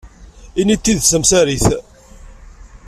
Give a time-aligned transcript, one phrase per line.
[0.59, 1.65] Ini-d tidet tamsarit.